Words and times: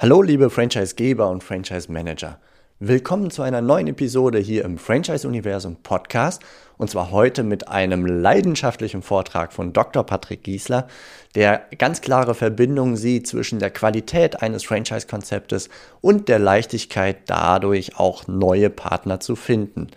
Hallo 0.00 0.22
liebe 0.22 0.48
Franchisegeber 0.48 1.28
und 1.28 1.42
Franchise-Manager. 1.42 2.38
Willkommen 2.78 3.32
zu 3.32 3.42
einer 3.42 3.60
neuen 3.60 3.88
Episode 3.88 4.38
hier 4.38 4.64
im 4.64 4.78
Franchise-Universum 4.78 5.74
Podcast 5.82 6.40
und 6.76 6.88
zwar 6.88 7.10
heute 7.10 7.42
mit 7.42 7.66
einem 7.66 8.06
leidenschaftlichen 8.06 9.02
Vortrag 9.02 9.52
von 9.52 9.72
Dr. 9.72 10.04
Patrick 10.04 10.44
Giesler, 10.44 10.86
der 11.34 11.64
ganz 11.78 12.00
klare 12.00 12.36
Verbindungen 12.36 12.96
sieht 12.96 13.26
zwischen 13.26 13.58
der 13.58 13.70
Qualität 13.70 14.40
eines 14.40 14.64
Franchise-Konzeptes 14.64 15.68
und 16.00 16.28
der 16.28 16.38
Leichtigkeit 16.38 17.16
dadurch 17.26 17.98
auch 17.98 18.28
neue 18.28 18.70
Partner 18.70 19.18
zu 19.18 19.34
finden. 19.34 19.88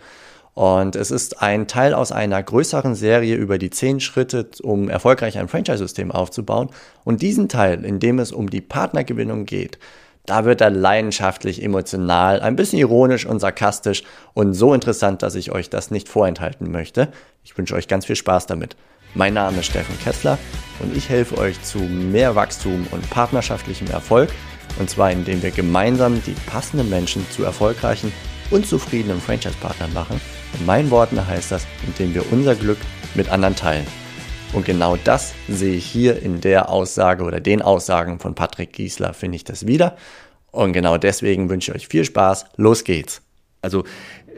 Und 0.54 0.96
es 0.96 1.10
ist 1.10 1.40
ein 1.40 1.66
Teil 1.66 1.94
aus 1.94 2.12
einer 2.12 2.42
größeren 2.42 2.94
Serie 2.94 3.36
über 3.36 3.56
die 3.56 3.70
zehn 3.70 4.00
Schritte, 4.00 4.48
um 4.62 4.90
erfolgreich 4.90 5.38
ein 5.38 5.48
Franchise-System 5.48 6.10
aufzubauen. 6.12 6.68
Und 7.04 7.22
diesen 7.22 7.48
Teil, 7.48 7.84
in 7.84 8.00
dem 8.00 8.18
es 8.18 8.32
um 8.32 8.50
die 8.50 8.60
Partnergewinnung 8.60 9.46
geht, 9.46 9.78
da 10.26 10.44
wird 10.44 10.60
er 10.60 10.70
leidenschaftlich, 10.70 11.62
emotional, 11.62 12.40
ein 12.40 12.54
bisschen 12.54 12.78
ironisch 12.78 13.26
und 13.26 13.40
sarkastisch 13.40 14.04
und 14.34 14.54
so 14.54 14.72
interessant, 14.72 15.22
dass 15.22 15.34
ich 15.34 15.50
euch 15.50 15.68
das 15.68 15.90
nicht 15.90 16.08
vorenthalten 16.08 16.70
möchte. 16.70 17.08
Ich 17.42 17.56
wünsche 17.58 17.74
euch 17.74 17.88
ganz 17.88 18.06
viel 18.06 18.14
Spaß 18.14 18.46
damit. 18.46 18.76
Mein 19.14 19.34
Name 19.34 19.58
ist 19.58 19.66
Steffen 19.66 19.98
Kessler 19.98 20.38
und 20.80 20.96
ich 20.96 21.08
helfe 21.08 21.38
euch 21.38 21.60
zu 21.62 21.78
mehr 21.78 22.36
Wachstum 22.36 22.86
und 22.92 23.10
partnerschaftlichem 23.10 23.90
Erfolg. 23.90 24.30
Und 24.78 24.88
zwar 24.88 25.10
indem 25.10 25.42
wir 25.42 25.50
gemeinsam 25.50 26.22
die 26.24 26.36
passenden 26.46 26.88
Menschen 26.88 27.26
zu 27.30 27.42
erfolgreichen 27.42 28.12
und 28.50 28.66
zufriedenen 28.66 29.20
Franchise-Partnern 29.20 29.92
machen. 29.92 30.20
In 30.58 30.66
meinen 30.66 30.90
Worten 30.90 31.26
heißt 31.26 31.50
das, 31.52 31.66
indem 31.86 32.14
wir 32.14 32.30
unser 32.32 32.54
Glück 32.54 32.78
mit 33.14 33.30
anderen 33.30 33.56
teilen. 33.56 33.86
Und 34.52 34.66
genau 34.66 34.96
das 34.96 35.32
sehe 35.48 35.74
ich 35.74 35.86
hier 35.86 36.20
in 36.20 36.40
der 36.40 36.68
Aussage 36.68 37.24
oder 37.24 37.40
den 37.40 37.62
Aussagen 37.62 38.18
von 38.18 38.34
Patrick 38.34 38.72
Giesler, 38.72 39.14
finde 39.14 39.36
ich 39.36 39.44
das 39.44 39.66
wieder. 39.66 39.96
Und 40.50 40.74
genau 40.74 40.98
deswegen 40.98 41.48
wünsche 41.48 41.70
ich 41.70 41.76
euch 41.76 41.88
viel 41.88 42.04
Spaß. 42.04 42.44
Los 42.56 42.84
geht's. 42.84 43.22
Also 43.62 43.84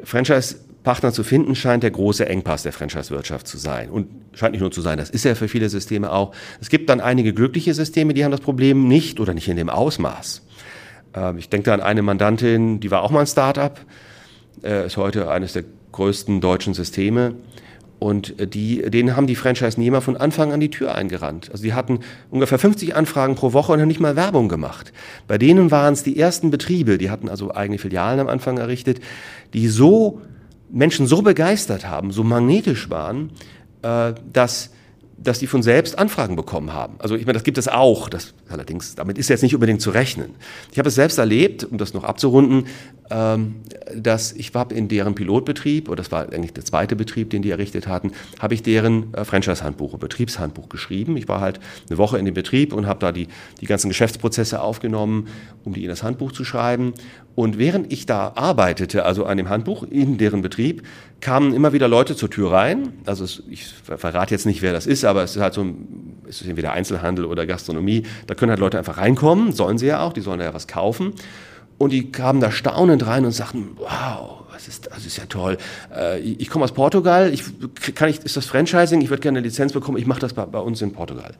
Franchise-Partner 0.04 1.12
zu 1.12 1.24
finden 1.24 1.56
scheint 1.56 1.82
der 1.82 1.90
große 1.90 2.26
Engpass 2.28 2.62
der 2.62 2.72
Franchise-Wirtschaft 2.72 3.48
zu 3.48 3.58
sein. 3.58 3.90
Und 3.90 4.08
scheint 4.34 4.52
nicht 4.52 4.60
nur 4.60 4.70
zu 4.70 4.82
sein, 4.82 4.98
das 4.98 5.10
ist 5.10 5.24
ja 5.24 5.34
für 5.34 5.48
viele 5.48 5.68
Systeme 5.68 6.12
auch. 6.12 6.32
Es 6.60 6.68
gibt 6.68 6.88
dann 6.90 7.00
einige 7.00 7.34
glückliche 7.34 7.74
Systeme, 7.74 8.14
die 8.14 8.24
haben 8.24 8.30
das 8.30 8.40
Problem 8.40 8.86
nicht 8.86 9.18
oder 9.18 9.34
nicht 9.34 9.48
in 9.48 9.56
dem 9.56 9.68
Ausmaß. 9.68 10.42
Ähm, 11.14 11.38
ich 11.38 11.48
denke 11.48 11.64
da 11.64 11.74
an 11.74 11.80
eine 11.80 12.02
Mandantin, 12.02 12.78
die 12.78 12.92
war 12.92 13.02
auch 13.02 13.10
mal 13.10 13.20
ein 13.20 13.26
Start-up, 13.26 13.80
äh, 14.62 14.86
ist 14.86 14.96
heute 14.96 15.30
eines 15.30 15.52
der 15.52 15.64
größten 15.92 16.40
deutschen 16.40 16.74
Systeme 16.74 17.34
und 17.98 18.38
äh, 18.38 18.46
die, 18.46 18.82
denen 18.90 19.16
haben 19.16 19.26
die 19.26 19.36
Franchise-Nehmer 19.36 20.00
von 20.00 20.16
Anfang 20.16 20.52
an 20.52 20.60
die 20.60 20.70
Tür 20.70 20.94
eingerannt. 20.94 21.50
Also 21.50 21.62
die 21.62 21.74
hatten 21.74 22.00
ungefähr 22.30 22.58
50 22.58 22.94
Anfragen 22.94 23.34
pro 23.34 23.52
Woche 23.52 23.72
und 23.72 23.80
haben 23.80 23.88
nicht 23.88 24.00
mal 24.00 24.16
Werbung 24.16 24.48
gemacht. 24.48 24.92
Bei 25.26 25.38
denen 25.38 25.70
waren 25.70 25.94
es 25.94 26.02
die 26.02 26.18
ersten 26.18 26.50
Betriebe, 26.50 26.98
die 26.98 27.10
hatten 27.10 27.28
also 27.28 27.54
eigene 27.54 27.78
Filialen 27.78 28.20
am 28.20 28.28
Anfang 28.28 28.58
errichtet, 28.58 29.00
die 29.54 29.68
so 29.68 30.20
Menschen 30.70 31.06
so 31.06 31.22
begeistert 31.22 31.88
haben, 31.88 32.10
so 32.10 32.24
magnetisch 32.24 32.90
waren, 32.90 33.30
äh, 33.82 34.12
dass 34.32 34.70
dass 35.16 35.38
die 35.38 35.46
von 35.46 35.62
selbst 35.62 35.98
Anfragen 35.98 36.36
bekommen 36.36 36.72
haben. 36.72 36.94
Also 36.98 37.14
ich 37.14 37.24
meine, 37.24 37.34
das 37.34 37.44
gibt 37.44 37.58
es 37.58 37.68
auch. 37.68 38.08
Das 38.08 38.34
allerdings, 38.48 38.94
damit 38.94 39.18
ist 39.18 39.28
jetzt 39.28 39.42
nicht 39.42 39.54
unbedingt 39.54 39.80
zu 39.80 39.90
rechnen. 39.90 40.34
Ich 40.72 40.78
habe 40.78 40.88
es 40.88 40.94
selbst 40.94 41.18
erlebt, 41.18 41.64
um 41.64 41.78
das 41.78 41.94
noch 41.94 42.04
abzurunden, 42.04 42.66
ähm, 43.10 43.56
dass 43.94 44.32
ich 44.32 44.54
war 44.54 44.70
in 44.70 44.88
deren 44.88 45.14
Pilotbetrieb, 45.14 45.88
oder 45.88 45.96
das 45.96 46.10
war 46.10 46.32
eigentlich 46.32 46.52
der 46.52 46.64
zweite 46.64 46.96
Betrieb, 46.96 47.30
den 47.30 47.42
die 47.42 47.50
errichtet 47.50 47.86
hatten, 47.86 48.12
habe 48.38 48.54
ich 48.54 48.62
deren 48.62 49.12
äh, 49.14 49.24
Franchise-Handbuch, 49.24 49.98
Betriebshandbuch 49.98 50.68
geschrieben. 50.68 51.16
Ich 51.16 51.28
war 51.28 51.40
halt 51.40 51.60
eine 51.88 51.98
Woche 51.98 52.18
in 52.18 52.24
dem 52.24 52.34
Betrieb 52.34 52.72
und 52.72 52.86
habe 52.86 53.00
da 53.00 53.12
die, 53.12 53.28
die 53.60 53.66
ganzen 53.66 53.88
Geschäftsprozesse 53.88 54.60
aufgenommen, 54.60 55.28
um 55.64 55.74
die 55.74 55.84
in 55.84 55.88
das 55.90 56.02
Handbuch 56.02 56.32
zu 56.32 56.44
schreiben. 56.44 56.94
Und 57.34 57.58
während 57.58 57.92
ich 57.92 58.06
da 58.06 58.32
arbeitete, 58.36 59.04
also 59.04 59.26
an 59.26 59.36
dem 59.36 59.48
Handbuch 59.48 59.82
in 59.82 60.18
deren 60.18 60.40
Betrieb, 60.40 60.84
kamen 61.20 61.52
immer 61.52 61.72
wieder 61.72 61.88
Leute 61.88 62.14
zur 62.14 62.30
Tür 62.30 62.52
rein. 62.52 62.92
Also 63.06 63.24
es, 63.24 63.42
ich 63.48 63.66
verrate 63.66 64.34
jetzt 64.34 64.46
nicht, 64.46 64.62
wer 64.62 64.72
das 64.72 64.86
ist, 64.86 65.04
aber 65.04 65.24
es 65.24 65.34
ist 65.34 65.42
halt 65.42 65.54
so, 65.54 65.66
es 66.28 66.42
ist 66.42 66.46
entweder 66.46 66.72
Einzelhandel 66.72 67.24
oder 67.24 67.46
Gastronomie. 67.46 68.04
Da 68.26 68.34
können 68.34 68.50
halt 68.50 68.60
Leute 68.60 68.78
einfach 68.78 68.98
reinkommen, 68.98 69.52
sollen 69.52 69.78
sie 69.78 69.86
ja 69.86 70.00
auch, 70.00 70.12
die 70.12 70.20
sollen 70.20 70.40
ja 70.40 70.54
was 70.54 70.68
kaufen. 70.68 71.14
Und 71.76 71.90
die 71.90 72.12
kamen 72.12 72.40
da 72.40 72.52
staunend 72.52 73.04
rein 73.04 73.24
und 73.24 73.32
sagten, 73.32 73.70
wow, 73.78 74.43
was 74.54 74.68
ist, 74.68 74.88
das 74.94 75.04
ist 75.04 75.16
ja 75.16 75.24
toll. 75.26 75.58
Äh, 75.94 76.20
ich 76.20 76.48
komme 76.48 76.64
aus 76.64 76.72
Portugal, 76.72 77.32
ich, 77.32 77.42
kann 77.94 78.08
ich, 78.08 78.24
ist 78.24 78.36
das 78.36 78.46
Franchising? 78.46 79.00
Ich 79.00 79.10
würde 79.10 79.20
gerne 79.20 79.38
eine 79.38 79.46
Lizenz 79.46 79.72
bekommen, 79.72 79.98
ich 79.98 80.06
mache 80.06 80.20
das 80.20 80.32
bei, 80.32 80.46
bei 80.46 80.60
uns 80.60 80.80
in 80.80 80.92
Portugal. 80.92 81.34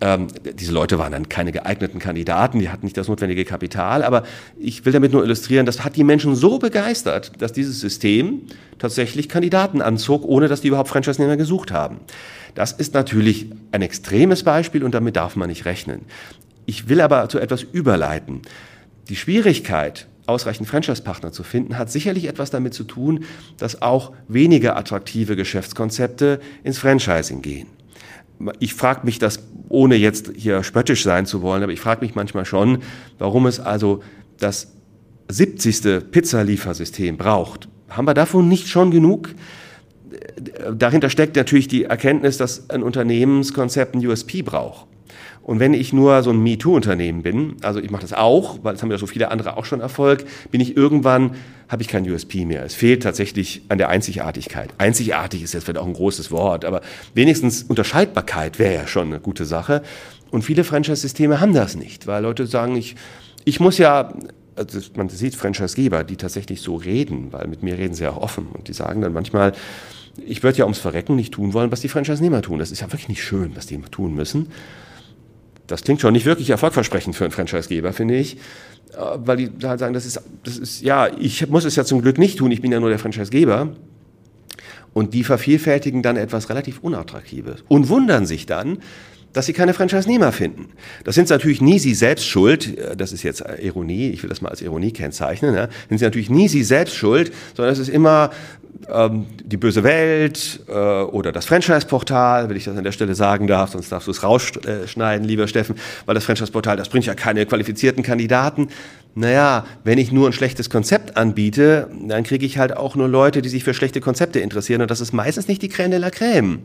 Ähm, 0.00 0.28
diese 0.54 0.72
Leute 0.72 0.98
waren 0.98 1.12
dann 1.12 1.28
keine 1.28 1.52
geeigneten 1.52 1.98
Kandidaten, 1.98 2.58
die 2.58 2.68
hatten 2.68 2.84
nicht 2.84 2.96
das 2.96 3.08
notwendige 3.08 3.44
Kapital, 3.44 4.04
aber 4.04 4.24
ich 4.58 4.84
will 4.84 4.92
damit 4.92 5.12
nur 5.12 5.24
illustrieren, 5.24 5.64
das 5.64 5.84
hat 5.84 5.96
die 5.96 6.04
Menschen 6.04 6.34
so 6.36 6.58
begeistert, 6.58 7.32
dass 7.40 7.52
dieses 7.52 7.80
System 7.80 8.42
tatsächlich 8.78 9.28
Kandidaten 9.28 9.80
anzog, 9.80 10.22
ohne 10.24 10.48
dass 10.48 10.60
die 10.60 10.68
überhaupt 10.68 10.90
Franchise-Nehmer 10.90 11.38
gesucht 11.38 11.72
haben. 11.72 12.00
Das 12.54 12.72
ist 12.72 12.94
natürlich 12.94 13.50
ein 13.72 13.82
extremes 13.82 14.42
Beispiel 14.42 14.84
und 14.84 14.94
damit 14.94 15.16
darf 15.16 15.34
man 15.34 15.48
nicht 15.48 15.64
rechnen. 15.64 16.02
Ich 16.66 16.88
will 16.88 17.00
aber 17.00 17.28
zu 17.28 17.38
etwas 17.38 17.62
überleiten. 17.62 18.42
Die 19.08 19.16
Schwierigkeit, 19.16 20.08
ausreichend 20.26 20.68
Franchise-Partner 20.68 21.32
zu 21.32 21.42
finden, 21.42 21.78
hat 21.78 21.90
sicherlich 21.90 22.26
etwas 22.26 22.50
damit 22.50 22.74
zu 22.74 22.84
tun, 22.84 23.24
dass 23.56 23.82
auch 23.82 24.12
weniger 24.28 24.76
attraktive 24.76 25.36
Geschäftskonzepte 25.36 26.40
ins 26.64 26.78
Franchising 26.78 27.42
gehen 27.42 27.68
ich 28.58 28.74
frage 28.74 29.00
mich 29.04 29.18
das, 29.18 29.40
ohne 29.68 29.96
jetzt 29.96 30.32
hier 30.36 30.62
spöttisch 30.62 31.02
sein 31.02 31.26
zu 31.26 31.42
wollen, 31.42 31.62
aber 31.62 31.72
ich 31.72 31.80
frage 31.80 32.04
mich 32.04 32.14
manchmal 32.14 32.44
schon, 32.44 32.78
warum 33.18 33.46
es 33.46 33.60
also 33.60 34.02
das 34.38 34.72
70. 35.28 36.10
Pizzaliefersystem 36.10 37.16
braucht. 37.16 37.68
Haben 37.88 38.06
wir 38.06 38.14
davon 38.14 38.48
nicht 38.48 38.68
schon 38.68 38.90
genug? 38.90 39.34
Dahinter 40.72 41.10
steckt 41.10 41.36
natürlich 41.36 41.68
die 41.68 41.84
Erkenntnis, 41.84 42.36
dass 42.36 42.70
ein 42.70 42.82
Unternehmenskonzept 42.82 43.94
ein 43.94 44.06
USP 44.06 44.42
braucht. 44.42 44.86
Und 45.42 45.60
wenn 45.60 45.74
ich 45.74 45.92
nur 45.92 46.22
so 46.22 46.30
ein 46.30 46.42
MeToo-Unternehmen 46.42 47.22
bin, 47.22 47.56
also 47.62 47.78
ich 47.78 47.90
mache 47.90 48.02
das 48.02 48.12
auch, 48.12 48.58
weil 48.62 48.74
es 48.74 48.82
haben 48.82 48.90
ja 48.90 48.98
so 48.98 49.06
viele 49.06 49.30
andere 49.30 49.56
auch 49.56 49.64
schon 49.64 49.80
Erfolg, 49.80 50.24
bin 50.50 50.60
ich 50.60 50.76
irgendwann, 50.76 51.36
habe 51.68 51.82
ich 51.82 51.88
kein 51.88 52.08
USP 52.10 52.44
mehr. 52.44 52.64
Es 52.64 52.74
fehlt 52.74 53.02
tatsächlich 53.02 53.62
an 53.68 53.78
der 53.78 53.88
Einzigartigkeit. 53.88 54.70
Einzigartig 54.78 55.42
ist 55.42 55.54
jetzt 55.54 55.64
vielleicht 55.64 55.78
auch 55.78 55.86
ein 55.86 55.92
großes 55.92 56.30
Wort, 56.30 56.64
aber 56.64 56.80
wenigstens 57.14 57.62
Unterscheidbarkeit 57.62 58.58
wäre 58.58 58.74
ja 58.74 58.86
schon 58.86 59.08
eine 59.08 59.20
gute 59.20 59.44
Sache. 59.44 59.82
Und 60.30 60.42
viele 60.42 60.64
Franchise-Systeme 60.64 61.40
haben 61.40 61.54
das 61.54 61.76
nicht, 61.76 62.06
weil 62.06 62.22
Leute 62.22 62.46
sagen, 62.46 62.76
ich, 62.76 62.96
ich 63.44 63.60
muss 63.60 63.78
ja, 63.78 64.12
also 64.56 64.80
man 64.96 65.08
sieht 65.08 65.36
Franchise-Geber, 65.36 66.02
die 66.02 66.16
tatsächlich 66.16 66.60
so 66.60 66.76
reden, 66.76 67.32
weil 67.32 67.46
mit 67.46 67.62
mir 67.62 67.78
reden 67.78 67.94
sie 67.94 68.02
ja 68.02 68.10
auch 68.10 68.22
offen 68.22 68.48
und 68.52 68.68
die 68.68 68.72
sagen 68.72 69.00
dann 69.00 69.12
manchmal, 69.12 69.52
ich 70.24 70.42
würde 70.42 70.58
ja 70.58 70.64
ums 70.64 70.78
Verrecken 70.78 71.14
nicht 71.14 71.34
tun 71.34 71.52
wollen, 71.52 71.70
was 71.70 71.80
die 71.80 71.88
Franchise-Nehmer 71.88 72.42
tun. 72.42 72.58
Das 72.58 72.70
ist 72.70 72.80
ja 72.80 72.86
wirklich 72.86 73.08
nicht 73.08 73.22
schön, 73.22 73.52
was 73.54 73.66
die 73.66 73.78
tun 73.78 74.14
müssen. 74.14 74.48
Das 75.66 75.82
klingt 75.82 76.00
schon 76.00 76.12
nicht 76.12 76.26
wirklich 76.26 76.50
erfolgversprechend 76.50 77.16
für 77.16 77.24
einen 77.24 77.32
Franchisegeber, 77.32 77.92
finde 77.92 78.16
ich. 78.16 78.36
Äh, 78.92 78.98
weil 79.16 79.36
die 79.36 79.50
halt 79.62 79.80
sagen, 79.80 79.94
das 79.94 80.06
ist, 80.06 80.20
das 80.44 80.58
ist, 80.58 80.82
ja, 80.82 81.08
ich 81.18 81.48
muss 81.48 81.64
es 81.64 81.76
ja 81.76 81.84
zum 81.84 82.02
Glück 82.02 82.18
nicht 82.18 82.38
tun, 82.38 82.50
ich 82.50 82.60
bin 82.60 82.72
ja 82.72 82.80
nur 82.80 82.90
der 82.90 82.98
Franchisegeber. 82.98 83.68
Und 84.92 85.12
die 85.12 85.24
vervielfältigen 85.24 86.02
dann 86.02 86.16
etwas 86.16 86.48
relativ 86.48 86.78
Unattraktives 86.80 87.64
und 87.68 87.90
wundern 87.90 88.24
sich 88.24 88.46
dann, 88.46 88.78
dass 89.32 89.46
sie 89.46 89.52
keine 89.52 89.74
Franchise-Nehmer 89.74 90.32
finden. 90.32 90.68
Das 91.04 91.14
sind 91.14 91.28
natürlich 91.28 91.60
nie 91.60 91.78
sie 91.78 91.94
selbst 91.94 92.26
schuld, 92.26 92.78
äh, 92.78 92.96
das 92.96 93.12
ist 93.12 93.22
jetzt 93.22 93.44
Ironie, 93.60 94.10
ich 94.10 94.22
will 94.22 94.30
das 94.30 94.40
mal 94.40 94.48
als 94.48 94.62
Ironie 94.62 94.92
kennzeichnen, 94.92 95.54
ne? 95.54 95.68
sind 95.88 95.98
sie 95.98 96.04
natürlich 96.04 96.30
nie 96.30 96.48
sie 96.48 96.62
selbst 96.62 96.94
schuld, 96.94 97.32
sondern 97.54 97.72
es 97.72 97.78
ist 97.78 97.88
immer 97.88 98.30
ähm, 98.88 99.26
die 99.44 99.56
böse 99.56 99.82
Welt 99.82 100.60
äh, 100.68 100.72
oder 100.72 101.32
das 101.32 101.46
Franchise-Portal, 101.46 102.48
wenn 102.48 102.56
ich 102.56 102.64
das 102.64 102.76
an 102.76 102.84
der 102.84 102.92
Stelle 102.92 103.14
sagen 103.14 103.46
darf, 103.46 103.70
sonst 103.70 103.90
darfst 103.90 104.06
du 104.06 104.10
es 104.10 104.22
rausschneiden, 104.22 105.26
lieber 105.26 105.48
Steffen, 105.48 105.76
weil 106.04 106.14
das 106.14 106.24
Franchise-Portal, 106.24 106.76
das 106.76 106.88
bringt 106.88 107.06
ja 107.06 107.14
keine 107.14 107.46
qualifizierten 107.46 108.02
Kandidaten. 108.02 108.68
Naja, 109.14 109.64
wenn 109.82 109.98
ich 109.98 110.12
nur 110.12 110.28
ein 110.28 110.32
schlechtes 110.32 110.68
Konzept 110.68 111.16
anbiete, 111.16 111.88
dann 112.06 112.22
kriege 112.22 112.44
ich 112.44 112.58
halt 112.58 112.76
auch 112.76 112.96
nur 112.96 113.08
Leute, 113.08 113.40
die 113.40 113.48
sich 113.48 113.64
für 113.64 113.72
schlechte 113.72 114.00
Konzepte 114.00 114.40
interessieren 114.40 114.82
und 114.82 114.90
das 114.90 115.00
ist 115.00 115.12
meistens 115.12 115.48
nicht 115.48 115.62
die 115.62 115.70
Crème 115.70 115.88
de 115.88 115.98
la 115.98 116.08
Crème. 116.08 116.58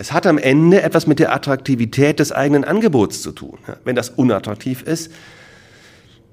Es 0.00 0.12
hat 0.12 0.26
am 0.26 0.38
Ende 0.38 0.80
etwas 0.80 1.06
mit 1.06 1.18
der 1.18 1.30
Attraktivität 1.34 2.20
des 2.20 2.32
eigenen 2.32 2.64
Angebots 2.64 3.20
zu 3.20 3.32
tun. 3.32 3.58
Wenn 3.84 3.94
das 3.94 4.08
unattraktiv 4.08 4.80
ist, 4.80 5.12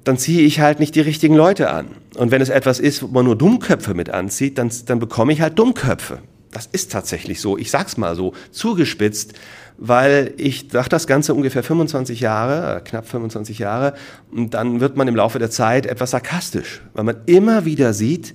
dann 0.06 0.18
ziehe 0.18 0.44
ich 0.44 0.62
halt 0.62 0.80
nicht 0.80 0.96
die 0.96 1.02
richtigen 1.02 1.36
Leute 1.36 1.70
an. 1.70 1.88
Und 2.16 2.32
wenn 2.32 2.42
es 2.42 2.48
etwas 2.48 2.80
ist, 2.80 3.04
wo 3.04 3.08
man 3.08 3.26
nur 3.26 3.38
Dummköpfe 3.38 3.94
mit 3.94 4.10
anzieht, 4.10 4.58
dann, 4.58 4.72
dann 4.86 5.00
bekomme 5.00 5.34
ich 5.34 5.42
halt 5.42 5.60
Dummköpfe. 5.60 6.20
Das 6.50 6.66
ist 6.66 6.94
tatsächlich 6.94 7.42
so. 7.42 7.58
Ich 7.58 7.70
sag's 7.70 7.98
mal 7.98 8.16
so, 8.16 8.32
zugespitzt, 8.52 9.34
weil 9.78 10.34
ich 10.38 10.70
dachte 10.70 10.92
das 10.92 11.06
Ganze 11.06 11.34
ungefähr 11.34 11.62
25 11.62 12.22
Jahre, 12.22 12.78
äh, 12.78 12.80
knapp 12.80 13.06
25 13.06 13.60
Jahre, 13.60 13.96
und 14.32 14.54
dann 14.54 14.80
wird 14.80 14.96
man 14.96 15.10
im 15.10 15.16
Laufe 15.18 15.40
der 15.40 15.52
Zeit 15.52 15.88
etwas 15.88 16.12
sarkastisch, 16.12 16.84
weil 16.94 17.04
man 17.04 17.18
immer 17.26 17.66
wieder 17.66 17.92
sieht, 17.92 18.34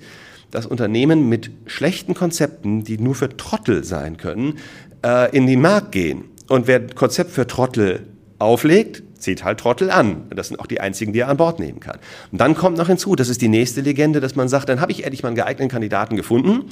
dass 0.51 0.67
Unternehmen 0.67 1.27
mit 1.27 1.49
schlechten 1.65 2.13
Konzepten, 2.13 2.83
die 2.83 2.99
nur 2.99 3.15
für 3.15 3.35
Trottel 3.35 3.83
sein 3.83 4.17
können, 4.17 4.59
äh, 5.03 5.35
in 5.35 5.47
den 5.47 5.61
Markt 5.61 5.91
gehen. 5.91 6.25
Und 6.49 6.67
wer 6.67 6.79
ein 6.79 6.95
Konzept 6.95 7.31
für 7.31 7.47
Trottel 7.47 8.07
auflegt, 8.39 9.03
zieht 9.17 9.43
halt 9.43 9.59
Trottel 9.59 9.89
an. 9.89 10.23
Das 10.35 10.49
sind 10.49 10.59
auch 10.59 10.67
die 10.67 10.81
einzigen, 10.81 11.13
die 11.13 11.19
er 11.19 11.29
an 11.29 11.37
Bord 11.37 11.59
nehmen 11.59 11.79
kann. 11.79 11.99
Und 12.31 12.39
dann 12.41 12.55
kommt 12.55 12.77
noch 12.77 12.87
hinzu, 12.87 13.15
das 13.15 13.29
ist 13.29 13.41
die 13.41 13.47
nächste 13.47 13.81
Legende, 13.81 14.19
dass 14.19 14.35
man 14.35 14.49
sagt, 14.49 14.69
dann 14.69 14.81
habe 14.81 14.91
ich 14.91 15.03
endlich 15.03 15.23
mal 15.23 15.29
einen 15.29 15.37
geeigneten 15.37 15.69
Kandidaten 15.69 16.17
gefunden 16.17 16.65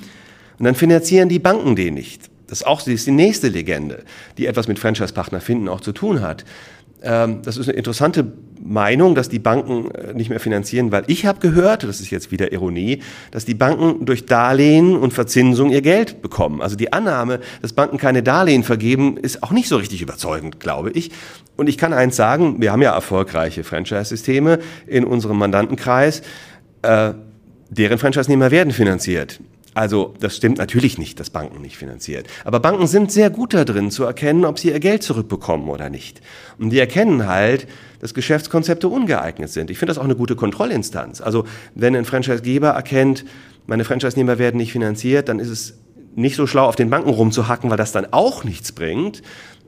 und 0.60 0.66
dann 0.66 0.75
finanzieren 0.75 1.30
die 1.30 1.39
Banken 1.39 1.75
den 1.75 1.94
nicht. 1.94 2.30
Das 2.48 2.62
ist 2.62 2.68
auch 2.68 2.80
das 2.80 2.89
ist 2.89 3.07
die 3.07 3.12
nächste 3.12 3.48
Legende, 3.48 4.04
die 4.38 4.45
etwas 4.45 4.68
mit 4.68 4.77
Franchise-Partner 4.77 5.39
finden 5.39 5.69
auch 5.69 5.80
zu 5.80 5.94
tun 5.94 6.22
hat. 6.22 6.44
Ähm, 7.03 7.42
das 7.44 7.57
ist 7.57 7.68
eine 7.68 7.77
interessante 7.77 8.31
Meinung, 8.63 9.15
dass 9.15 9.27
die 9.30 9.39
Banken 9.39 9.89
äh, 9.92 10.13
nicht 10.13 10.30
mehr 10.30 10.39
finanzieren, 10.39 10.92
weil 10.92 11.03
ich 11.07 11.25
habe 11.25 11.39
gehört, 11.39 11.83
das 11.83 12.00
ist 12.00 12.12
jetzt 12.12 12.31
wieder 12.31 12.51
Ironie, 12.51 13.01
dass 13.31 13.45
die 13.45 13.56
Banken 13.56 14.06
durch 14.06 14.25
Darlehen 14.25 14.95
und 14.95 15.13
Verzinsung 15.13 15.71
ihr 15.71 15.81
Geld 15.81 16.21
bekommen. 16.21 16.62
Also 16.62 16.75
die 16.75 16.94
Annahme, 16.94 17.39
dass 17.62 17.74
Banken 17.74 17.98
keine 17.98 18.21
Darlehen 18.21 18.63
vergeben, 18.63 19.18
ist 19.18 19.42
auch 19.42 19.51
nicht 19.51 19.68
so 19.68 19.77
richtig 19.77 20.01
überzeugend, 20.01 20.59
glaube 20.59 20.92
ich. 20.92 21.12
Und 21.57 21.69
ich 21.69 21.77
kann 21.77 21.94
eins 21.94 22.15
sagen, 22.15 22.62
wir 22.62 22.71
haben 22.71 22.81
ja 22.81 22.94
erfolgreiche 22.94 23.63
Franchise-Systeme 23.63 24.59
in 24.86 25.06
unserem 25.06 25.38
Mandantenkreis. 25.38 26.21
Äh, 26.83 27.13
deren 27.69 27.98
Franchise-Nehmer 27.98 28.51
werden 28.51 28.74
finanziert. 28.74 29.39
Also 29.74 30.14
das 30.20 30.36
stimmt 30.36 30.58
natürlich 30.58 30.98
nicht, 30.98 31.20
dass 31.20 31.30
Banken 31.30 31.62
nicht 31.62 31.78
finanziert. 31.78 32.28
Aber 32.44 32.60
Banken 32.60 32.88
sind 32.88 33.12
sehr 33.12 33.30
gut 33.30 33.54
darin 33.54 33.90
zu 33.90 34.04
erkennen, 34.04 34.44
ob 34.44 34.60
sie 34.60 34.70
ihr 34.70 34.80
Geld 34.82 35.02
zurückbekommen 35.02 35.70
oder 35.70 35.90
nicht. 35.90 36.22
Und 36.60 36.72
die 36.72 36.80
erkennen 36.80 37.28
halt, 37.28 37.68
dass 38.00 38.14
Geschäftskonzepte 38.14 38.90
ungeeignet 38.90 39.50
sind. 39.50 39.70
Ich 39.70 39.78
finde 39.78 39.92
das 39.92 39.98
auch 39.98 40.04
eine 40.04 40.16
gute 40.16 40.36
Kontrollinstanz. 40.36 41.22
Also 41.22 41.46
wenn 41.74 41.96
ein 41.96 42.06
Franchisegeber 42.06 42.70
erkennt, 42.70 43.24
meine 43.66 43.86
Franchise-Nehmer 43.86 44.40
werden 44.40 44.58
nicht 44.58 44.74
finanziert, 44.74 45.30
dann 45.30 45.40
ist 45.40 45.50
es 45.50 45.76
nicht 46.16 46.36
so 46.36 46.48
schlau, 46.48 46.66
auf 46.66 46.76
den 46.76 46.90
Banken 46.90 47.10
rumzuhacken, 47.10 47.70
weil 47.70 47.78
das 47.78 47.94
dann 47.94 48.08
auch 48.12 48.44
nichts 48.44 48.74
bringt, 48.74 49.22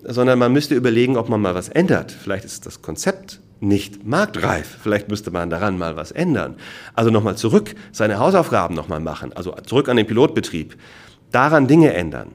sondern 0.03 0.37
man 0.37 0.51
müsste 0.51 0.75
überlegen, 0.75 1.15
ob 1.15 1.29
man 1.29 1.39
mal 1.39 1.55
was 1.55 1.69
ändert. 1.69 2.11
Vielleicht 2.11 2.43
ist 2.43 2.65
das 2.65 2.81
Konzept 2.81 3.39
nicht 3.63 4.05
marktreif. 4.05 4.77
Vielleicht 4.81 5.09
müsste 5.09 5.31
man 5.31 5.49
daran 5.49 5.77
mal 5.77 5.95
was 5.95 6.11
ändern. 6.11 6.55
Also 6.93 7.09
nochmal 7.09 7.37
zurück, 7.37 7.75
seine 7.91 8.19
Hausaufgaben 8.19 8.75
nochmal 8.75 8.99
machen, 8.99 9.33
also 9.33 9.55
zurück 9.65 9.89
an 9.89 9.97
den 9.97 10.05
Pilotbetrieb, 10.05 10.75
daran 11.31 11.67
Dinge 11.67 11.93
ändern, 11.93 12.29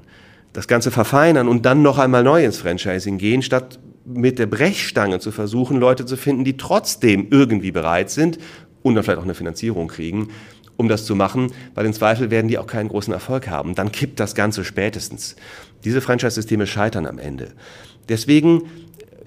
das 0.53 0.67
Ganze 0.67 0.91
verfeinern 0.91 1.49
und 1.49 1.67
dann 1.67 1.83
noch 1.83 1.99
einmal 1.99 2.25
neu 2.25 2.45
ins 2.45 2.59
Franchising 2.59 3.19
gehen, 3.19 3.43
statt 3.43 3.79
mit 4.05 4.39
der 4.39 4.47
Brechstange 4.47 5.21
zu 5.21 5.31
versuchen, 5.31 5.79
Leute 5.79 6.07
zu 6.07 6.17
finden, 6.17 6.45
die 6.45 6.57
trotzdem 6.57 7.29
irgendwie 7.31 7.71
bereit 7.71 8.11
sind 8.11 8.39
und 8.83 8.95
dann 8.95 9.05
vielleicht 9.05 9.19
auch 9.19 9.25
eine 9.25 9.35
Finanzierung 9.35 9.89
kriegen, 9.89 10.29
um 10.77 10.89
das 10.89 11.05
zu 11.05 11.15
machen, 11.15 11.53
weil 11.75 11.85
im 11.85 11.93
Zweifel 11.93 12.31
werden 12.31 12.49
die 12.49 12.57
auch 12.57 12.67
keinen 12.67 12.89
großen 12.89 13.13
Erfolg 13.13 13.49
haben. 13.49 13.75
Dann 13.75 13.93
kippt 13.93 14.19
das 14.19 14.35
Ganze 14.35 14.65
spätestens. 14.65 15.37
Diese 15.85 16.01
Franchise-Systeme 16.01 16.67
scheitern 16.67 17.07
am 17.07 17.19
Ende. 17.19 17.53
Deswegen 18.09 18.63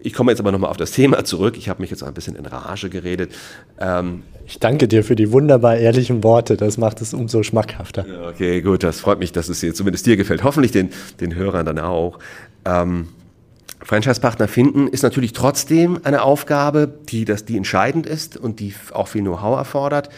ich 0.04 0.14
komme 0.14 0.32
jetzt 0.32 0.40
aber 0.40 0.52
nochmal 0.52 0.70
auf 0.70 0.78
das 0.78 0.92
Thema 0.92 1.24
zurück. 1.24 1.58
Ich 1.58 1.70
habe 1.70 1.82
mich 1.82 1.90
jetzt 1.90 2.04
ein 2.04 2.14
bisschen 2.14 2.36
in 2.36 2.46
Rage 2.46 2.90
geredet. 2.90 3.34
Ähm, 3.80 4.24
ich 4.46 4.60
danke 4.60 4.88
dir 4.88 5.04
für 5.04 5.16
die 5.16 5.32
wunderbar 5.32 5.78
ehrlichen 5.78 6.24
Worte. 6.24 6.58
Das 6.58 6.78
macht 6.78 7.02
es 7.02 7.14
umso 7.14 7.44
schmackhafter. 7.44 8.06
Okay, 8.30 8.62
gut. 8.62 8.84
Das 8.84 9.00
freut 9.00 9.20
mich, 9.20 9.32
dass 9.32 9.50
es 9.50 9.60
dir, 9.60 9.74
zumindest 9.74 10.06
dir 10.06 10.18
gefällt. 10.18 10.44
Hoffentlich 10.44 10.72
den, 10.72 10.90
den 11.20 11.36
Hörern 11.36 11.66
dann 11.66 11.80
auch. 11.80 12.20
Ähm, 12.66 13.10
Franchise-Partner 13.84 14.48
finden 14.48 14.88
ist 14.88 15.04
natürlich 15.04 15.34
trotzdem 15.34 16.00
eine 16.04 16.22
Aufgabe, 16.22 16.92
die, 17.10 17.26
das, 17.26 17.46
die 17.46 17.58
entscheidend 17.58 18.06
ist 18.06 18.38
und 18.38 18.60
die 18.60 18.74
auch 18.94 19.08
viel 19.08 19.22
Know-how 19.22 19.58
erfordert. 19.58 20.10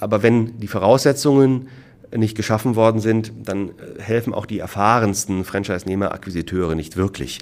Aber 0.00 0.22
wenn 0.22 0.58
die 0.58 0.66
Voraussetzungen 0.66 1.68
nicht 2.16 2.36
geschaffen 2.36 2.76
worden 2.76 3.00
sind, 3.00 3.32
dann 3.44 3.70
äh, 3.70 4.00
helfen 4.00 4.34
auch 4.34 4.46
die 4.46 4.58
erfahrensten 4.58 5.44
Franchise-Nehmer, 5.44 6.12
Akquisiteure 6.12 6.74
nicht 6.74 6.96
wirklich. 6.96 7.40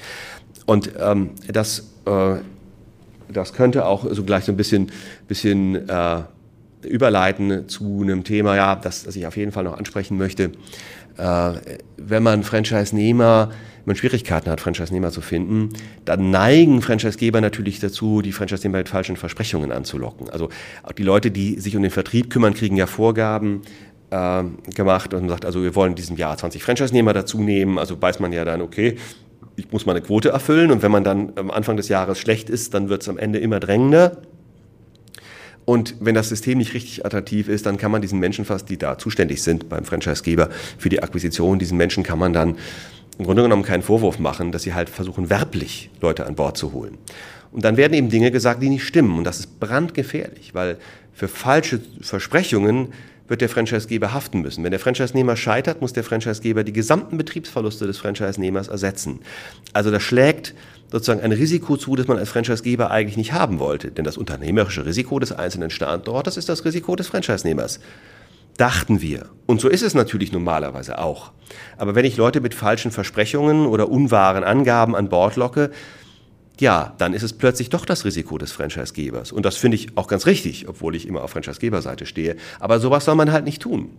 Und 0.67 0.93
ähm, 0.99 1.31
das, 1.49 1.91
äh, 2.07 2.37
das 3.29 3.53
könnte 3.53 3.87
auch 3.87 4.07
so 4.11 4.25
gleich 4.25 4.45
so 4.45 4.53
ein 4.53 4.57
bisschen, 4.57 4.93
bisschen 5.29 5.89
äh, 5.89 6.23
überleiten 6.87 7.69
zu 7.69 8.01
einem 8.03 8.25
Thema, 8.25 8.57
ja, 8.57 8.77
das, 8.77 9.05
das 9.05 9.17
ich 9.17 9.27
auf 9.27 9.37
jeden 9.37 9.53
Fall 9.53 9.65
noch 9.65 9.79
ansprechen 9.79 10.19
möchte. 10.19 10.53
Äh, 11.17 11.53
wenn 11.97 12.23
man 12.23 12.43
Franchise-Nehmer, 12.43 13.49
wenn 13.51 13.85
man 13.85 13.97
Schwierigkeiten 13.97 14.51
hat, 14.51 14.61
Franchise-Nehmer 14.61 15.11
zu 15.11 15.21
finden, 15.21 15.71
dann 16.05 16.31
neigen 16.31 16.83
Franchise-Geber 16.83 17.41
natürlich 17.41 17.81
dazu, 17.81 18.23
die 18.23 18.33
Franchise-Nehmer 18.33 18.79
mit 18.79 18.89
falschen 18.89 19.17
Versprechungen 19.17 19.73
anzulocken. 19.73 20.31
Also 20.31 20.49
die 20.97 21.03
Leute, 21.03 21.31
die 21.31 21.61
sich 21.61 21.77
um 21.77 21.83
den 21.83 21.91
Vertrieb 21.91 22.31
kümmern, 22.31 22.55
kriegen 22.55 22.77
ja 22.77 22.87
Vorgaben, 22.87 23.63
äh, 24.11 24.45
gemacht 24.75 25.15
und 25.15 25.29
sagt, 25.29 25.45
also 25.45 25.63
wir 25.63 25.75
wollen 25.75 25.93
in 25.93 25.97
diesem 25.97 26.17
Jahr 26.17 26.37
20 26.37 26.63
Franchise-Nehmer 26.63 27.13
dazu 27.13 27.41
nehmen. 27.41 27.79
Also 27.79 28.01
weiß 28.01 28.21
man 28.21 28.33
ja 28.33 28.45
dann, 28.45 28.63
okay, 28.63 28.97
ich 29.57 29.71
muss 29.71 29.87
meine 29.87 30.01
Quote 30.01 30.31
erfüllen 30.31 30.71
und 30.71 30.83
wenn 30.83 30.91
man 30.91 31.05
dann 31.05 31.33
am 31.37 31.51
Anfang 31.51 31.77
des 31.77 31.89
Jahres 31.89 32.19
schlecht 32.19 32.51
ist, 32.51 32.75
dann 32.75 32.89
wird 32.89 33.03
es 33.03 33.09
am 33.09 33.19
Ende 33.19 33.39
immer 33.39 33.61
drängender. 33.61 34.19
Und 35.65 35.95
wenn 36.01 36.15
das 36.15 36.29
System 36.29 36.59
nicht 36.59 36.75
richtig 36.75 37.07
attraktiv 37.07 37.49
ist, 37.49 37.67
dann 37.67 37.77
kann 37.77 37.93
man 37.93 38.03
diesen 38.03 38.19
Menschen 38.19 38.45
fast, 38.45 38.69
die 38.69 38.79
da 38.79 38.99
zuständig 38.99 39.43
sind 39.43 39.69
beim 39.69 39.85
Franchisegeber 39.85 40.49
für 40.77 40.89
die 40.89 41.03
Akquisition, 41.03 41.59
diesen 41.59 41.77
Menschen 41.77 42.03
kann 42.03 42.19
man 42.19 42.33
dann 42.33 42.57
im 43.19 43.27
Grunde 43.27 43.43
genommen 43.43 43.63
keinen 43.63 43.83
Vorwurf 43.83 44.19
machen, 44.19 44.53
dass 44.53 44.63
sie 44.63 44.75
halt 44.75 44.89
versuchen, 44.89 45.31
werblich 45.31 45.91
Leute 46.01 46.27
an 46.27 46.35
Bord 46.35 46.57
zu 46.57 46.73
holen. 46.73 46.99
Und 47.53 47.65
dann 47.65 47.77
werden 47.77 47.93
eben 47.93 48.09
Dinge 48.09 48.31
gesagt, 48.31 48.63
die 48.63 48.71
nicht 48.71 48.85
stimmen. 48.85 49.19
Und 49.19 49.25
das 49.25 49.39
ist 49.39 49.61
brandgefährlich, 49.61 50.55
weil 50.55 50.79
für 51.13 51.29
falsche 51.29 51.81
Versprechungen 52.01 52.89
wird 53.29 53.41
der 53.41 53.49
Franchisegeber 53.49 54.13
haften 54.13 54.41
müssen. 54.41 54.65
Wenn 54.65 54.71
der 54.71 54.81
Franchisenehmer 54.81 55.37
scheitert, 55.37 55.81
muss 55.81 55.93
der 55.93 56.05
Franchisegeber 56.05 56.65
die 56.65 56.73
gesamten 56.73 57.17
Betriebsverluste 57.17 57.87
des 57.87 57.99
Franchisenehmers 57.99 58.69
ersetzen. 58.69 59.21
Also 59.73 59.91
das 59.91 60.03
schlägt 60.03 60.55
sozusagen 60.91 61.23
ein 61.23 61.33
Risiko 61.33 61.77
zu, 61.77 61.97
das 61.97 62.07
man 62.07 62.19
als 62.19 62.29
Franchisegeber 62.29 62.91
eigentlich 62.91 63.17
nicht 63.17 63.33
haben 63.33 63.59
wollte. 63.59 63.91
Denn 63.91 64.05
das 64.05 64.19
unternehmerische 64.19 64.85
Risiko 64.85 65.19
des 65.19 65.33
einzelnen 65.33 65.71
Standortes 65.71 66.37
ist 66.37 66.49
das 66.49 66.65
Risiko 66.65 66.97
des 66.97 67.09
Franchisenehmers. 67.09 67.81
Dachten 68.59 69.01
wir. 69.01 69.31
Und 69.47 69.63
so 69.63 69.69
ist 69.69 69.83
es 69.83 69.95
natürlich 69.95 70.33
normalerweise 70.33 70.99
auch. 70.99 71.33
Aber 71.79 71.95
wenn 71.95 72.05
ich 72.05 72.19
Leute 72.19 72.43
mit 72.43 72.55
falschen 72.55 72.91
Versprechungen 72.91 73.67
oder 73.67 73.89
unwahren 73.89 74.45
Angaben 74.45 74.95
an 74.95 75.09
Bord 75.09 75.37
locke, 75.37 75.71
ja, 76.61 76.95
dann 76.99 77.15
ist 77.15 77.23
es 77.23 77.33
plötzlich 77.33 77.71
doch 77.71 77.85
das 77.85 78.05
Risiko 78.05 78.39
des 78.39 78.53
Franchisegebers. 78.53 79.33
Und 79.33 79.45
das 79.45 79.57
finde 79.57 79.77
ich 79.77 79.97
auch 79.97 80.07
ganz 80.07 80.27
richtig, 80.27 80.69
obwohl 80.69 80.95
ich 80.95 81.09
immer 81.09 81.23
auf 81.23 81.31
Franchisegeberseite 81.31 82.07
stehe. 82.07 82.37
Aber 82.61 82.79
sowas 82.79 83.05
soll 83.05 83.15
man 83.15 83.33
halt 83.33 83.45
nicht 83.45 83.63
tun. 83.63 83.91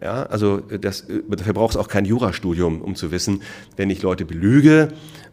Ja, 0.00 0.24
also 0.24 0.58
das, 0.58 1.06
dafür 1.28 1.54
braucht 1.54 1.74
es 1.74 1.76
auch 1.76 1.88
kein 1.88 2.04
Jurastudium, 2.04 2.82
um 2.82 2.96
zu 2.96 3.12
wissen, 3.12 3.42
wenn 3.76 3.88
ich 3.88 4.02
Leute 4.02 4.24
belüge 4.24 4.88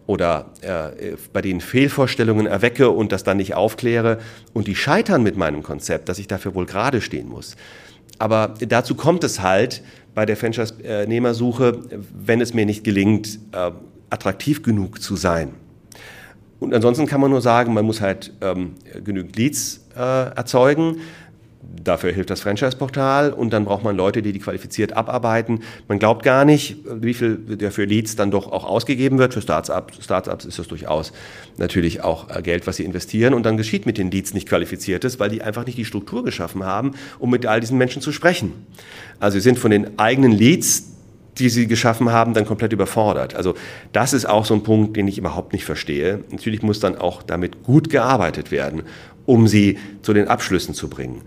oder 0.05 0.51
äh, 0.61 1.15
bei 1.33 1.41
denen 1.41 1.59
Fehlvorstellungen 1.59 2.45
erwecke 2.45 2.89
und 2.89 3.11
das 3.11 3.23
dann 3.23 3.37
nicht 3.37 3.55
aufkläre 3.55 4.19
und 4.53 4.67
die 4.67 4.75
scheitern 4.75 5.23
mit 5.23 5.37
meinem 5.37 5.63
Konzept, 5.63 6.07
dass 6.07 6.19
ich 6.19 6.27
dafür 6.27 6.53
wohl 6.55 6.65
gerade 6.65 7.01
stehen 7.01 7.27
muss. 7.29 7.55
Aber 8.19 8.53
dazu 8.59 8.95
kommt 8.95 9.23
es 9.23 9.41
halt 9.41 9.81
bei 10.13 10.25
der 10.25 10.37
Franchise-Nehmersuche, 10.37 11.79
wenn 12.13 12.41
es 12.41 12.53
mir 12.53 12.65
nicht 12.65 12.83
gelingt, 12.83 13.39
äh, 13.53 13.71
attraktiv 14.09 14.63
genug 14.63 15.01
zu 15.01 15.15
sein. 15.15 15.53
Und 16.59 16.73
ansonsten 16.73 17.05
kann 17.05 17.21
man 17.21 17.31
nur 17.31 17.41
sagen, 17.41 17.73
man 17.73 17.85
muss 17.85 18.01
halt 18.01 18.33
ähm, 18.41 18.75
genügend 19.03 19.35
Leads 19.37 19.85
äh, 19.95 19.99
erzeugen. 19.99 20.97
Dafür 21.61 22.11
hilft 22.11 22.29
das 22.29 22.41
Franchise-Portal 22.41 23.31
und 23.31 23.53
dann 23.53 23.65
braucht 23.65 23.83
man 23.83 23.95
Leute, 23.95 24.21
die 24.21 24.33
die 24.33 24.39
qualifiziert 24.39 24.93
abarbeiten. 24.93 25.61
Man 25.87 25.99
glaubt 25.99 26.23
gar 26.23 26.43
nicht, 26.43 26.77
wie 26.85 27.13
viel 27.13 27.35
der 27.35 27.71
für 27.71 27.85
Leads 27.85 28.15
dann 28.15 28.31
doch 28.31 28.51
auch 28.51 28.65
ausgegeben 28.65 29.19
wird. 29.19 29.33
Für 29.33 29.41
Startups, 29.41 30.03
Startups 30.03 30.45
ist 30.45 30.57
das 30.57 30.67
durchaus 30.67 31.13
natürlich 31.57 32.01
auch 32.01 32.35
äh, 32.35 32.41
Geld, 32.41 32.65
was 32.65 32.77
sie 32.77 32.85
investieren 32.85 33.33
und 33.33 33.43
dann 33.43 33.55
geschieht 33.55 33.85
mit 33.85 33.97
den 33.97 34.09
Leads 34.09 34.33
nicht 34.33 34.47
qualifiziertes, 34.47 35.19
weil 35.19 35.29
die 35.29 35.41
einfach 35.41 35.65
nicht 35.65 35.77
die 35.77 35.85
Struktur 35.85 36.23
geschaffen 36.23 36.63
haben, 36.63 36.93
um 37.19 37.29
mit 37.29 37.45
all 37.45 37.59
diesen 37.59 37.77
Menschen 37.77 38.01
zu 38.01 38.11
sprechen. 38.11 38.53
Also 39.19 39.35
sie 39.35 39.41
sind 39.41 39.59
von 39.59 39.71
den 39.71 39.99
eigenen 39.99 40.31
Leads 40.31 40.98
die 41.39 41.49
sie 41.49 41.67
geschaffen 41.67 42.11
haben, 42.11 42.33
dann 42.33 42.45
komplett 42.45 42.73
überfordert. 42.73 43.35
Also 43.35 43.55
das 43.93 44.13
ist 44.13 44.25
auch 44.25 44.45
so 44.45 44.53
ein 44.53 44.63
Punkt, 44.63 44.95
den 44.97 45.07
ich 45.07 45.17
überhaupt 45.17 45.53
nicht 45.53 45.65
verstehe. 45.65 46.23
Natürlich 46.29 46.61
muss 46.61 46.79
dann 46.79 46.97
auch 46.97 47.23
damit 47.23 47.63
gut 47.63 47.89
gearbeitet 47.89 48.51
werden, 48.51 48.83
um 49.25 49.47
sie 49.47 49.77
zu 50.01 50.13
den 50.13 50.27
Abschlüssen 50.27 50.73
zu 50.73 50.89
bringen. 50.89 51.21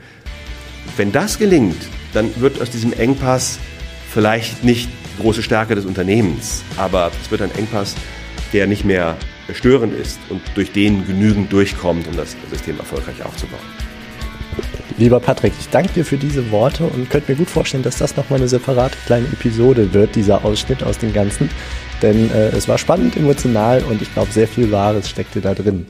Wenn 0.96 1.12
das 1.12 1.38
gelingt, 1.38 1.88
dann 2.12 2.30
wird 2.40 2.60
aus 2.60 2.70
diesem 2.70 2.92
Engpass 2.92 3.58
vielleicht 4.10 4.62
nicht 4.64 4.88
große 5.20 5.42
Stärke 5.42 5.74
des 5.74 5.86
Unternehmens, 5.86 6.62
aber 6.76 7.10
es 7.22 7.30
wird 7.30 7.42
ein 7.42 7.54
Engpass, 7.54 7.94
der 8.52 8.66
nicht 8.66 8.84
mehr 8.84 9.16
störend 9.52 9.94
ist 9.94 10.18
und 10.28 10.42
durch 10.54 10.72
den 10.72 11.06
genügend 11.06 11.52
durchkommt, 11.52 12.06
um 12.08 12.16
das 12.16 12.36
System 12.50 12.78
erfolgreich 12.78 13.24
aufzubauen. 13.24 13.91
Lieber 14.98 15.20
Patrick, 15.20 15.52
ich 15.58 15.68
danke 15.68 15.92
dir 15.92 16.04
für 16.04 16.16
diese 16.16 16.50
Worte 16.50 16.84
und 16.84 17.08
könnte 17.08 17.32
mir 17.32 17.38
gut 17.38 17.48
vorstellen, 17.48 17.82
dass 17.82 17.98
das 17.98 18.16
nochmal 18.16 18.38
eine 18.38 18.48
separate 18.48 18.96
kleine 19.06 19.26
Episode 19.26 19.92
wird, 19.94 20.14
dieser 20.14 20.44
Ausschnitt 20.44 20.82
aus 20.82 20.98
dem 20.98 21.12
Ganzen. 21.12 21.48
Denn 22.02 22.30
äh, 22.30 22.48
es 22.48 22.68
war 22.68 22.78
spannend, 22.78 23.16
emotional 23.16 23.82
und 23.84 24.02
ich 24.02 24.12
glaube, 24.12 24.32
sehr 24.32 24.48
viel 24.48 24.70
Wahres 24.70 25.08
steckte 25.08 25.40
da 25.40 25.54
drin. 25.54 25.86